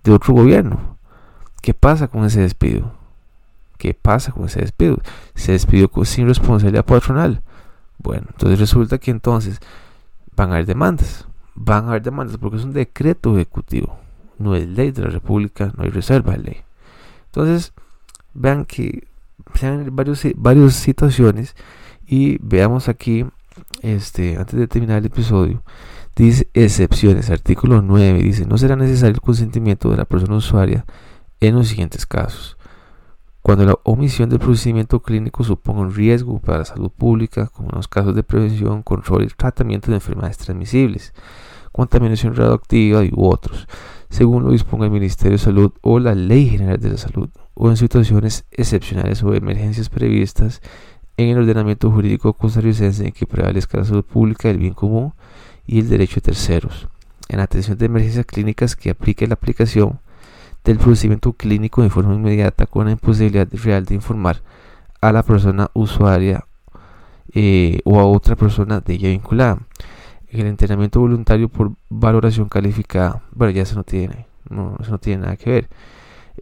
de 0.03 0.12
otro 0.12 0.35
gobierno. 0.35 0.99
¿Qué 1.62 1.73
pasa 1.73 2.09
con 2.09 2.25
ese 2.25 2.41
despido? 2.41 3.00
¿Qué 3.81 3.95
pasa 3.95 4.31
con 4.31 4.45
ese 4.45 4.61
despido? 4.61 4.99
Se 5.35 5.53
despidió 5.53 5.91
sin 6.05 6.29
responsabilidad 6.29 6.85
patronal. 6.85 7.41
Bueno, 7.97 8.27
entonces 8.29 8.61
resulta 8.61 8.99
que 8.99 9.11
entonces 9.11 9.59
van 10.37 10.51
a 10.51 10.57
haber 10.57 10.67
demandas. 10.67 11.27
Van 11.55 11.87
a 11.87 11.89
haber 11.89 12.03
demandas 12.03 12.37
porque 12.37 12.59
es 12.59 12.65
un 12.65 12.75
decreto 12.75 13.35
ejecutivo. 13.37 13.99
No 14.39 14.55
es 14.55 14.69
ley 14.69 14.91
de 14.91 15.01
la 15.01 15.09
República, 15.09 15.73
no 15.75 15.85
hay 15.85 15.89
reserva 15.89 16.35
de 16.35 16.43
ley. 16.43 16.57
Entonces, 17.29 17.73
vean 18.35 18.67
que 18.67 19.09
sean 19.55 19.89
varios, 19.97 20.27
varias 20.37 20.75
situaciones 20.75 21.57
y 22.07 22.37
veamos 22.43 22.87
aquí, 22.91 23.25
este, 23.81 24.37
antes 24.37 24.59
de 24.59 24.69
terminar 24.69 24.99
el 24.99 25.07
episodio, 25.07 25.63
dice 26.15 26.51
excepciones, 26.53 27.31
artículo 27.31 27.81
9, 27.81 28.25
dice, 28.25 28.45
no 28.45 28.59
será 28.59 28.77
necesario 28.77 29.15
el 29.15 29.23
consentimiento 29.23 29.91
de 29.91 29.97
la 29.97 30.05
persona 30.05 30.37
usuaria 30.37 30.85
en 31.41 31.55
los 31.55 31.69
siguientes 31.69 32.05
casos 32.05 32.59
cuando 33.42 33.64
la 33.64 33.78
omisión 33.85 34.28
del 34.28 34.38
procedimiento 34.38 35.00
clínico 35.00 35.44
suponga 35.44 35.80
un 35.80 35.94
riesgo 35.94 36.38
para 36.38 36.59
la 36.59 36.64
salud 36.64 36.90
pública, 36.90 37.49
como 37.49 37.70
en 37.70 37.76
los 37.76 37.88
casos 37.88 38.14
de 38.14 38.23
prevención, 38.23 38.82
control 38.82 39.25
y 39.25 39.28
tratamiento 39.28 39.90
de 39.90 39.97
enfermedades 39.97 40.38
transmisibles, 40.38 41.14
contaminación 41.73 42.35
radioactiva 42.37 43.04
y 43.04 43.11
otros, 43.16 43.66
según 44.11 44.44
lo 44.44 44.50
disponga 44.50 44.87
el 44.87 44.90
Ministerio 44.90 45.38
de 45.38 45.44
Salud 45.44 45.73
o 45.80 45.99
la 45.99 46.14
Ley 46.14 46.49
General 46.49 46.78
de 46.78 46.90
la 46.90 46.99
Salud, 46.99 47.30
o 47.54 47.70
en 47.70 47.76
situaciones 47.76 48.44
excepcionales 48.50 49.23
o 49.23 49.35
emergencias 49.35 49.88
previstas 49.88 50.61
en 51.16 51.28
el 51.28 51.38
ordenamiento 51.38 51.90
jurídico 51.90 52.32
costarricense 52.32 53.06
en 53.06 53.12
que 53.12 53.26
prevalezca 53.26 53.78
la 53.78 53.85
salud 53.85 54.04
pública, 54.04 54.50
el 54.50 54.59
bien 54.59 54.75
común 54.75 55.12
y 55.66 55.80
el 55.80 55.88
derecho 55.88 56.16
de 56.16 56.23
terceros. 56.23 56.88
En 57.28 57.40
atención 57.40 57.78
de 57.78 57.87
emergencias 57.87 58.26
clínicas 58.26 58.76
que 58.76 58.90
aplique 58.90 59.26
la 59.26 59.35
aplicación 59.35 60.00
del 60.64 60.79
procedimiento 60.79 61.33
clínico 61.33 61.83
de 61.83 61.90
forma 61.90 62.14
inmediata 62.14 62.67
con 62.67 62.87
la 62.87 62.93
imposibilidad 62.93 63.49
real 63.52 63.85
de 63.85 63.95
informar 63.95 64.43
a 65.00 65.12
la 65.12 65.23
persona 65.23 65.71
usuaria 65.75 66.45
eh, 67.33 67.81
o 67.85 68.00
a 68.00 68.05
otra 68.05 68.37
persona 68.37 68.81
de 68.81 68.95
ella 68.95 69.09
vinculada. 69.09 69.59
El 70.29 70.47
entrenamiento 70.47 71.00
voluntario 71.00 71.49
por 71.49 71.73
valoración 71.88 72.49
calificada, 72.49 73.23
bueno, 73.33 73.50
ya 73.52 73.62
eso 73.62 73.75
no 73.75 73.85
tiene, 73.85 74.26
no, 74.49 74.76
no 74.88 74.99
tiene 74.99 75.23
nada 75.23 75.37
que 75.37 75.50
ver. 75.50 75.69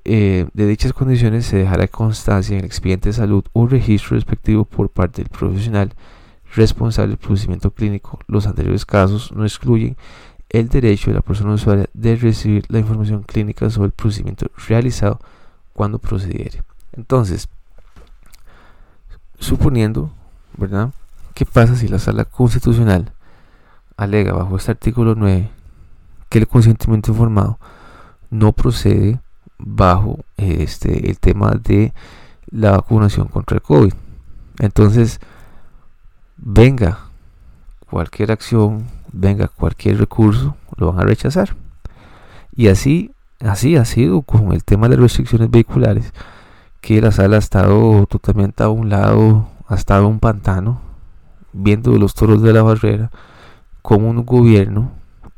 Eh, 0.04 0.46
de 0.52 0.66
dichas 0.66 0.92
condiciones 0.92 1.46
se 1.46 1.56
dejará 1.56 1.88
constancia 1.88 2.54
en 2.54 2.60
el 2.60 2.66
expediente 2.66 3.08
de 3.08 3.14
salud 3.14 3.44
o 3.52 3.66
registro 3.66 4.16
respectivo 4.16 4.64
por 4.64 4.90
parte 4.90 5.22
del 5.22 5.30
profesional 5.30 5.92
responsable 6.54 7.10
del 7.10 7.18
procedimiento 7.18 7.70
clínico. 7.70 8.18
Los 8.26 8.46
anteriores 8.46 8.84
casos 8.84 9.32
no 9.32 9.44
excluyen 9.44 9.96
el 10.50 10.68
derecho 10.68 11.10
de 11.10 11.16
la 11.16 11.22
persona 11.22 11.54
usuaria 11.54 11.88
de 11.92 12.16
recibir 12.16 12.64
la 12.68 12.78
información 12.78 13.22
clínica 13.22 13.68
sobre 13.70 13.86
el 13.86 13.92
procedimiento 13.92 14.46
realizado 14.66 15.20
cuando 15.72 15.98
procediere. 15.98 16.62
Entonces, 16.92 17.48
suponiendo, 19.38 20.10
¿verdad? 20.56 20.90
¿Qué 21.34 21.46
pasa 21.46 21.76
si 21.76 21.88
la 21.88 21.98
sala 21.98 22.24
constitucional 22.24 23.12
alega 23.96 24.32
bajo 24.32 24.56
este 24.56 24.72
artículo 24.72 25.14
9 25.14 25.50
que 26.28 26.38
el 26.38 26.48
consentimiento 26.48 27.12
informado 27.12 27.58
no 28.30 28.52
procede 28.52 29.20
bajo 29.58 30.20
este 30.36 31.10
el 31.10 31.18
tema 31.18 31.52
de 31.52 31.92
la 32.50 32.72
vacunación 32.72 33.28
contra 33.28 33.56
el 33.56 33.62
COVID? 33.62 33.92
Entonces, 34.58 35.20
venga 36.36 36.98
cualquier 37.88 38.32
acción 38.32 38.86
venga 39.18 39.48
cualquier 39.48 39.98
recurso, 39.98 40.56
lo 40.76 40.92
van 40.92 41.00
a 41.00 41.04
rechazar. 41.04 41.56
Y 42.54 42.68
así, 42.68 43.12
así 43.40 43.76
ha 43.76 43.84
sido 43.84 44.22
con 44.22 44.52
el 44.52 44.64
tema 44.64 44.88
de 44.88 44.96
las 44.96 45.02
restricciones 45.02 45.50
vehiculares, 45.50 46.12
que 46.80 47.00
la 47.00 47.10
sala 47.10 47.36
ha 47.36 47.40
estado 47.40 48.06
totalmente 48.06 48.62
a 48.62 48.68
un 48.68 48.88
lado, 48.88 49.48
ha 49.66 49.74
estado 49.74 50.06
un 50.06 50.20
pantano, 50.20 50.80
viendo 51.52 51.92
los 51.98 52.14
toros 52.14 52.42
de 52.42 52.52
la 52.52 52.62
barrera, 52.62 53.10
como 53.82 54.08
un 54.08 54.24
gobierno 54.24 54.92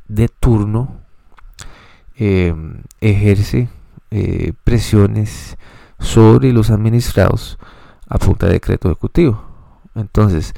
de 0.08 0.28
turno 0.28 0.96
eh, 2.16 2.54
ejerce 3.00 3.68
eh, 4.10 4.52
presiones 4.64 5.56
sobre 5.99 6.52
los 6.52 6.70
administrados 6.70 7.58
a 8.08 8.18
punta 8.18 8.46
de 8.46 8.54
decreto 8.54 8.88
ejecutivo. 8.88 9.42
Entonces, 9.94 10.52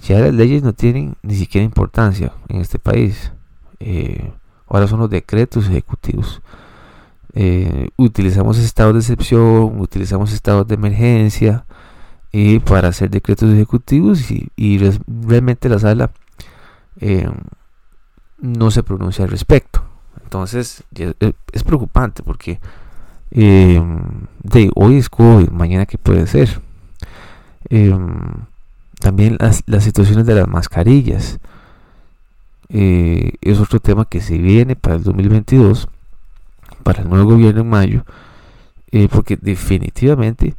ya 0.00 0.18
las 0.18 0.34
leyes 0.34 0.62
no 0.62 0.72
tienen 0.72 1.16
ni 1.22 1.34
siquiera 1.34 1.64
importancia 1.64 2.32
en 2.48 2.60
este 2.60 2.78
país. 2.78 3.32
Eh, 3.78 4.32
ahora 4.66 4.86
son 4.86 5.00
los 5.00 5.10
decretos 5.10 5.68
ejecutivos. 5.68 6.40
Eh, 7.34 7.88
utilizamos 7.96 8.58
estados 8.58 8.94
de 8.94 9.00
excepción, 9.00 9.80
utilizamos 9.80 10.32
estados 10.32 10.66
de 10.66 10.74
emergencia 10.74 11.64
y 12.30 12.58
para 12.58 12.88
hacer 12.88 13.10
decretos 13.10 13.52
ejecutivos 13.52 14.30
y, 14.30 14.78
realmente 15.06 15.68
la 15.68 15.78
sala 15.78 16.10
eh, 17.00 17.30
no 18.38 18.70
se 18.70 18.82
pronuncia 18.82 19.24
al 19.24 19.30
respecto. 19.30 19.84
Entonces 20.24 20.82
es, 20.94 21.62
preocupante 21.64 22.22
porque 22.22 22.60
de 23.30 24.70
hoy 24.74 24.96
es 24.96 25.08
COVID, 25.08 25.48
mañana 25.50 25.86
que 25.86 25.98
puede 25.98 26.26
ser. 26.26 26.60
También 29.02 29.36
las, 29.40 29.64
situaciones 29.82 30.26
de 30.26 30.36
las 30.36 30.46
mascarillas. 30.46 31.40
Eh, 32.68 33.32
es 33.40 33.58
otro 33.58 33.80
tema 33.80 34.04
que 34.04 34.20
se 34.20 34.38
viene 34.38 34.76
para 34.76 34.94
el 34.94 35.02
2022, 35.02 35.88
para 36.84 37.02
el 37.02 37.08
nuevo 37.08 37.32
gobierno 37.32 37.62
en 37.62 37.68
mayo, 37.68 38.04
eh, 38.92 39.08
porque 39.10 39.36
definitivamente 39.36 40.54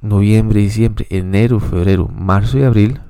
noviembre, 0.00 0.60
diciembre, 0.60 1.08
enero, 1.10 1.58
febrero, 1.58 2.06
marzo 2.06 2.58
y 2.58 2.62
abril 2.62 3.00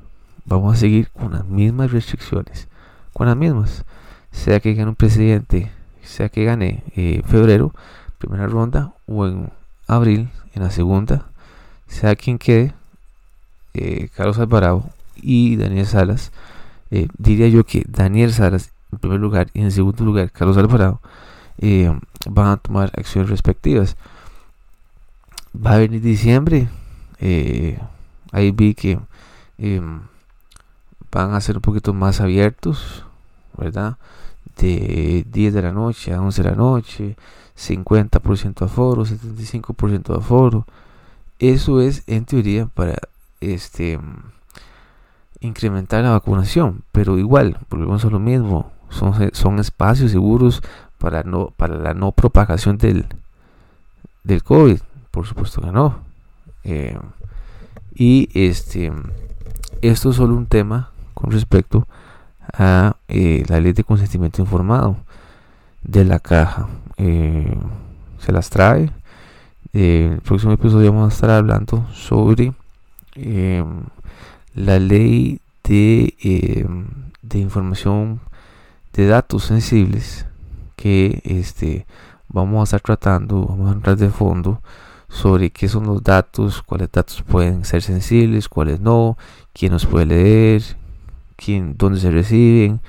vamos 0.46 0.74
a 0.74 0.80
seguir 0.80 1.10
con 1.10 1.32
las 1.32 1.44
mismas 1.44 1.92
restricciones, 1.92 2.68
con 3.12 3.26
las 3.26 3.36
mismas, 3.36 3.84
sea 4.30 4.60
que 4.60 4.72
gane 4.72 4.88
un 4.88 4.96
presidente, 4.96 5.70
sea 6.00 6.30
que 6.30 6.44
gane 6.44 6.84
eh, 6.96 7.20
febrero, 7.26 7.74
primera 8.16 8.46
ronda, 8.46 8.94
o 9.06 9.26
en 9.26 9.50
abril, 9.86 10.30
en 10.54 10.62
la 10.62 10.70
segunda, 10.70 11.26
sea 11.86 12.16
quien 12.16 12.38
quede, 12.38 12.72
eh, 13.74 14.08
Carlos 14.14 14.38
Alvarado 14.38 14.84
y 15.16 15.56
Daniel 15.56 15.86
Salas, 15.86 16.32
eh, 16.90 17.08
diría 17.18 17.48
yo 17.48 17.64
que 17.64 17.84
Daniel 17.88 18.32
Salas 18.32 18.70
en 18.92 18.98
primer 18.98 19.20
lugar 19.20 19.48
y 19.52 19.60
en 19.60 19.70
segundo 19.70 20.04
lugar 20.04 20.30
Carlos 20.30 20.56
Alvarado 20.56 21.00
van 22.30 22.46
a 22.48 22.56
tomar 22.56 22.92
acciones 22.96 23.30
respectivas. 23.30 23.96
Va 25.54 25.72
a 25.72 25.78
venir 25.78 26.00
diciembre, 26.00 26.68
ahí 27.20 28.50
vi 28.52 28.74
que 28.74 28.98
em, 29.58 30.00
van 31.10 31.34
a 31.34 31.40
ser 31.40 31.56
un 31.56 31.62
poquito 31.62 31.92
más 31.94 32.20
abiertos, 32.20 33.04
¿verdad? 33.56 33.96
De 34.56 35.24
10 35.30 35.54
de 35.54 35.62
la 35.62 35.72
noche 35.72 36.12
a 36.12 36.20
11 36.20 36.42
de 36.42 36.50
la 36.50 36.56
noche, 36.56 37.16
50% 37.56 38.62
aforo, 38.62 39.04
75% 39.04 40.16
aforo. 40.16 40.66
Eso 41.38 41.80
es 41.80 42.02
en 42.06 42.24
teoría 42.24 42.66
para 42.66 42.98
este 43.40 43.98
incrementar 45.40 46.02
la 46.02 46.10
vacunación, 46.10 46.82
pero 46.92 47.18
igual, 47.18 47.58
volvemos 47.70 48.04
a 48.04 48.10
lo 48.10 48.18
mismo, 48.18 48.72
son, 48.88 49.14
son 49.32 49.58
espacios 49.58 50.10
seguros 50.10 50.62
para 50.98 51.22
no 51.22 51.50
para 51.56 51.76
la 51.76 51.94
no 51.94 52.12
propagación 52.12 52.76
del 52.78 53.06
del 54.24 54.42
COVID, 54.42 54.80
por 55.10 55.26
supuesto 55.26 55.60
que 55.60 55.72
no. 55.72 56.00
Eh, 56.64 56.98
y 57.94 58.28
este 58.34 58.92
esto 59.80 60.10
es 60.10 60.16
solo 60.16 60.34
un 60.34 60.46
tema 60.46 60.90
con 61.14 61.30
respecto 61.30 61.86
a 62.52 62.96
eh, 63.08 63.44
la 63.48 63.60
ley 63.60 63.72
de 63.72 63.84
consentimiento 63.84 64.42
informado 64.42 64.96
de 65.82 66.04
la 66.04 66.18
caja. 66.18 66.68
Eh, 66.96 67.56
se 68.18 68.32
las 68.32 68.50
trae. 68.50 68.90
El 69.72 70.20
próximo 70.22 70.52
episodio 70.52 70.92
vamos 70.92 71.12
a 71.12 71.14
estar 71.14 71.30
hablando 71.30 71.86
sobre 71.92 72.52
la 74.54 74.78
ley 74.78 75.40
de, 75.64 76.66
de 77.22 77.38
información 77.38 78.20
de 78.92 79.06
datos 79.06 79.44
sensibles 79.44 80.26
que 80.76 81.20
este 81.24 81.86
vamos 82.28 82.60
a 82.60 82.64
estar 82.64 82.80
tratando, 82.80 83.46
vamos 83.46 83.70
a 83.70 83.74
entrar 83.74 83.96
de 83.96 84.10
fondo 84.10 84.60
sobre 85.08 85.50
qué 85.50 85.68
son 85.68 85.86
los 85.86 86.02
datos, 86.02 86.62
cuáles 86.62 86.92
datos 86.92 87.22
pueden 87.22 87.64
ser 87.64 87.82
sensibles, 87.82 88.48
cuáles 88.48 88.80
no, 88.80 89.16
quién 89.52 89.72
los 89.72 89.86
puede 89.86 90.06
leer, 90.06 90.62
quién, 91.36 91.76
dónde 91.76 91.98
se 91.98 92.10
reciben, 92.10 92.80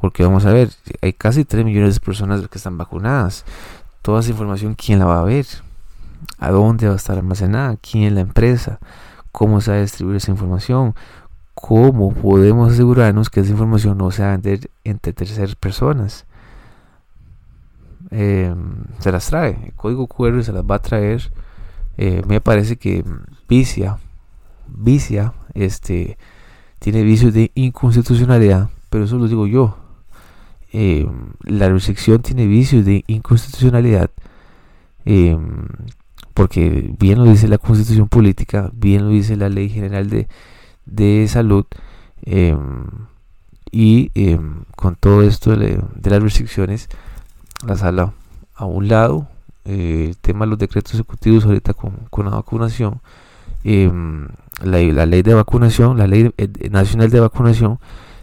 porque 0.00 0.22
vamos 0.22 0.46
a 0.46 0.52
ver, 0.52 0.70
hay 1.02 1.12
casi 1.12 1.44
3 1.44 1.64
millones 1.64 1.94
de 1.94 2.00
personas 2.00 2.46
que 2.48 2.58
están 2.58 2.78
vacunadas. 2.78 3.44
Toda 4.02 4.20
esa 4.20 4.30
información, 4.30 4.74
¿quién 4.74 4.98
la 4.98 5.06
va 5.06 5.20
a 5.20 5.24
ver? 5.24 5.46
¿A 6.38 6.50
dónde 6.50 6.86
va 6.86 6.92
a 6.92 6.96
estar 6.96 7.16
almacenada? 7.16 7.76
¿Quién 7.76 8.04
es 8.04 8.12
la 8.12 8.20
empresa? 8.20 8.78
¿Cómo 9.34 9.60
se 9.60 9.72
va 9.72 9.78
a 9.78 9.80
distribuir 9.80 10.18
esa 10.18 10.30
información? 10.30 10.94
¿Cómo 11.54 12.14
podemos 12.14 12.72
asegurarnos 12.72 13.30
que 13.30 13.40
esa 13.40 13.50
información 13.50 13.98
no 13.98 14.12
se 14.12 14.22
va 14.22 14.28
a 14.28 14.36
vender 14.36 14.70
entre 14.84 15.12
terceras 15.12 15.56
personas? 15.56 16.24
Eh, 18.12 18.54
se 19.00 19.10
las 19.10 19.26
trae, 19.26 19.58
el 19.64 19.72
código 19.72 20.06
QR 20.06 20.40
se 20.44 20.52
las 20.52 20.62
va 20.62 20.76
a 20.76 20.82
traer. 20.82 21.32
Eh, 21.96 22.22
me 22.28 22.40
parece 22.40 22.76
que 22.76 23.04
Vicia, 23.48 23.98
Vicia, 24.68 25.32
este, 25.54 26.16
tiene 26.78 27.02
vicios 27.02 27.34
de 27.34 27.50
inconstitucionalidad, 27.56 28.70
pero 28.88 29.02
eso 29.02 29.18
lo 29.18 29.26
digo 29.26 29.48
yo. 29.48 29.76
Eh, 30.72 31.10
la 31.40 31.68
restricción 31.68 32.22
tiene 32.22 32.46
vicios 32.46 32.84
de 32.84 33.02
inconstitucionalidad, 33.08 34.12
eh, 35.06 35.36
porque 36.34 36.94
bien 36.98 37.18
lo 37.18 37.30
dice 37.30 37.48
la 37.48 37.58
constitución 37.58 38.08
política, 38.08 38.70
bien 38.74 39.04
lo 39.04 39.08
dice 39.10 39.36
la 39.36 39.48
ley 39.48 39.68
general 39.68 40.10
de, 40.10 40.28
de 40.84 41.26
salud, 41.28 41.64
eh, 42.22 42.56
y 43.70 44.10
con 44.76 44.94
todo 44.94 45.22
esto 45.22 45.56
de, 45.56 45.82
las 46.02 46.22
restricciones, 46.22 46.88
la 47.66 47.76
sala 47.76 48.12
a 48.54 48.66
un 48.66 48.88
lado, 48.88 49.26
el 49.64 50.16
tema 50.18 50.44
de 50.44 50.50
los 50.50 50.58
decretos 50.58 50.94
ejecutivos 50.94 51.44
ahorita 51.44 51.74
con, 51.74 51.92
con 52.10 52.26
la 52.26 52.32
vacunación, 52.32 53.00
la, 53.64 55.06
ley 55.06 55.22
de 55.22 55.34
vacunación, 55.34 55.98
la 55.98 56.06
ley 56.06 56.32
eh, 56.36 56.48
nacional 56.70 57.10
de 57.10 57.20
vacunación, 57.20 57.78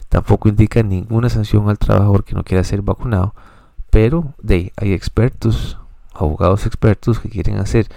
tampoco 0.10 0.50
indica 0.50 0.84
ninguna 0.84 1.30
sanción 1.30 1.69
al 1.69 1.78
trabajador 1.78 2.24
que 2.24 2.36
no 2.36 2.43
quiera 2.43 2.63
ser 2.63 2.82
vacunado, 2.82 3.34
pero 3.89 4.34
de, 4.41 4.71
hay 4.78 4.93
expertos, 4.93 5.78
abogados 6.13 6.65
expertos 6.65 7.19
que 7.19 7.30
quieren 7.30 7.58
hacer 7.58 7.88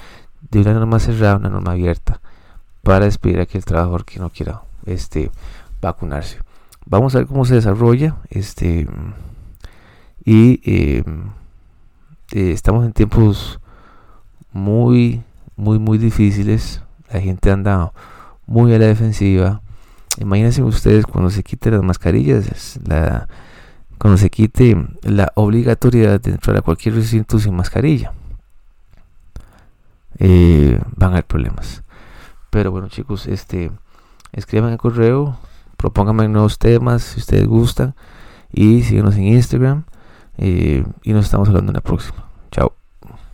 de 0.50 0.61
una 0.61 0.74
norma 0.74 0.98
cerrada 0.98 1.37
una 1.37 1.48
norma 1.48 1.72
abierta 1.72 2.20
para 2.83 3.07
despedir 3.07 3.40
a 3.40 3.44
aquel 3.44 3.64
trabajador 3.64 4.05
que 4.05 4.20
no 4.20 4.31
quiera 4.31 4.62
este, 4.87 5.31
vacunarse. 5.81 6.38
Vamos 6.87 7.14
a 7.14 7.18
ver 7.18 7.27
cómo 7.27 7.44
se 7.44 7.55
desarrolla 7.55 8.16
este 8.31 8.87
y 10.24 10.61
em, 10.64 11.31
eh, 12.33 12.53
estamos 12.53 12.85
en 12.85 12.92
tiempos 12.92 13.61
muy 14.53 15.22
muy 15.57 15.79
muy 15.79 15.98
difíciles 15.98 16.83
la 17.14 17.20
gente 17.20 17.50
anda 17.50 17.92
muy 18.46 18.74
a 18.74 18.79
la 18.79 18.87
defensiva. 18.87 19.62
Imagínense 20.18 20.62
ustedes 20.62 21.07
cuando 21.07 21.31
se 21.31 21.42
quiten 21.42 21.74
las 21.74 21.83
mascarillas, 21.83 22.79
la, 22.87 23.29
cuando 23.98 24.18
se 24.18 24.30
quite 24.30 24.76
la 25.02 25.33
obligatoriedad 25.35 26.20
de 26.20 26.33
entrar 26.33 26.57
a 26.57 26.62
cualquier 26.62 26.94
recinto 26.94 27.38
sin 27.38 27.54
mascarilla. 27.54 28.12
Eh, 30.18 30.80
van 30.96 31.11
a 31.11 31.14
haber 31.14 31.26
problemas. 31.26 31.83
Pero 32.50 32.70
bueno 32.70 32.88
chicos, 32.88 33.26
este 33.26 33.72
escriban 34.33 34.72
el 34.72 34.78
correo, 34.78 35.38
propónganme 35.76 36.28
nuevos 36.28 36.59
temas 36.59 37.02
si 37.02 37.20
ustedes 37.20 37.46
gustan 37.46 37.94
y 38.52 38.83
síguenos 38.83 39.16
en 39.16 39.24
Instagram 39.24 39.85
eh, 40.38 40.85
y 41.02 41.12
nos 41.12 41.24
estamos 41.24 41.48
hablando 41.48 41.70
en 41.70 41.76
la 41.76 41.80
próxima. 41.80 42.23